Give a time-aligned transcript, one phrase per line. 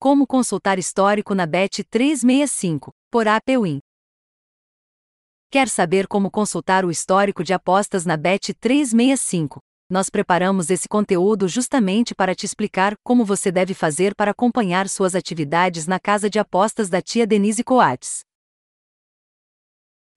[0.00, 3.80] Como consultar histórico na Bet365, por AppWin.
[5.50, 9.58] Quer saber como consultar o histórico de apostas na Bet365?
[9.90, 15.16] Nós preparamos esse conteúdo justamente para te explicar como você deve fazer para acompanhar suas
[15.16, 18.27] atividades na casa de apostas da tia Denise Coates.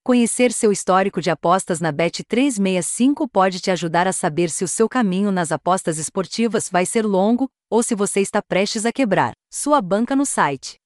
[0.04, 4.90] Conhecer seu histórico de apostas na Bet365 pode te ajudar a saber se o seu
[4.90, 9.80] caminho nas apostas esportivas vai ser longo ou se você está prestes a quebrar sua
[9.80, 10.78] banca no site.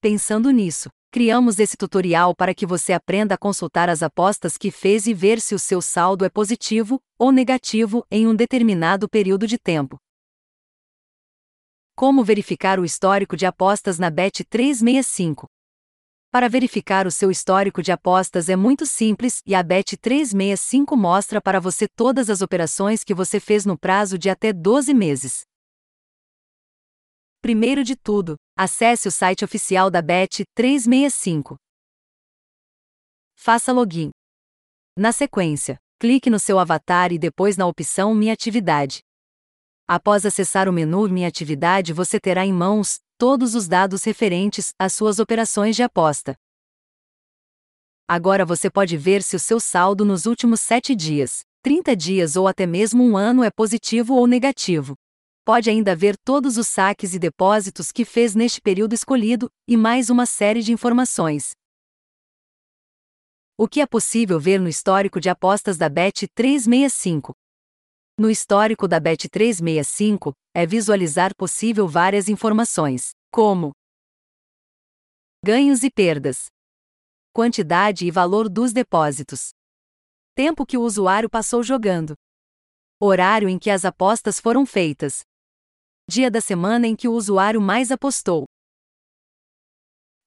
[0.00, 5.06] Pensando nisso, criamos esse tutorial para que você aprenda a consultar as apostas que fez
[5.06, 9.58] e ver se o seu saldo é positivo ou negativo em um determinado período de
[9.58, 9.98] tempo.
[11.94, 15.44] Como verificar o histórico de apostas na Bet365?
[16.32, 21.58] Para verificar o seu histórico de apostas é muito simples e a Bet365 mostra para
[21.58, 25.42] você todas as operações que você fez no prazo de até 12 meses.
[27.42, 31.56] Primeiro de tudo, acesse o site oficial da Bet365.
[33.34, 34.10] Faça login.
[34.96, 39.00] Na sequência, clique no seu avatar e depois na opção Minha Atividade.
[39.84, 44.94] Após acessar o menu Minha Atividade, você terá em mãos todos os dados referentes às
[44.94, 46.34] suas operações de aposta.
[48.08, 52.48] Agora você pode ver se o seu saldo nos últimos 7 dias, 30 dias ou
[52.48, 54.94] até mesmo um ano é positivo ou negativo.
[55.44, 60.08] Pode ainda ver todos os saques e depósitos que fez neste período escolhido, e mais
[60.08, 61.50] uma série de informações.
[63.54, 67.34] O que é possível ver no histórico de apostas da Bet365?
[68.18, 73.72] No histórico da Bet365, é visualizar possível várias informações, como
[75.44, 76.46] ganhos e perdas,
[77.32, 79.50] quantidade e valor dos depósitos,
[80.34, 82.14] tempo que o usuário passou jogando,
[83.00, 85.22] horário em que as apostas foram feitas,
[86.08, 88.49] dia da semana em que o usuário mais apostou.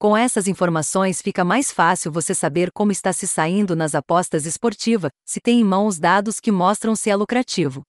[0.04, 5.10] Com essas informações fica mais fácil você saber como está se saindo nas apostas esportivas,
[5.26, 7.84] se tem em mãos dados que mostram se é lucrativo.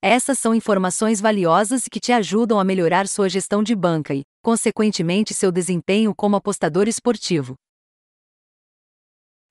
[0.00, 5.34] Essas são informações valiosas que te ajudam a melhorar sua gestão de banca e, consequentemente,
[5.34, 7.56] seu desempenho como apostador esportivo.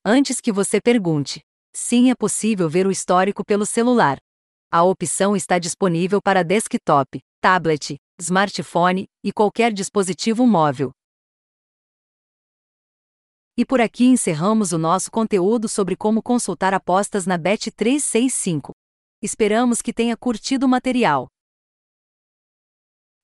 [0.06, 1.42] Antes que você pergunte,
[1.76, 4.20] sim, é possível ver o histórico pelo celular.
[4.72, 10.92] A opção está disponível para desktop, tablet, smartphone e qualquer dispositivo móvel.
[13.58, 18.72] E por aqui encerramos o nosso conteúdo sobre como consultar apostas na Bet365.
[19.22, 21.28] Esperamos que tenha curtido o material.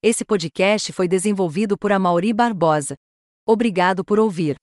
[0.03, 2.95] Esse podcast foi desenvolvido por Amauri Barbosa.
[3.47, 4.57] Obrigado por ouvir.